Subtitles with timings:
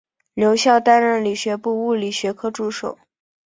[0.33, 2.97] 留校担任理学部物理学科助手。